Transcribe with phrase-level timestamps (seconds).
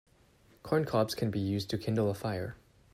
[0.63, 2.55] Corn cobs can be used to kindle a fire.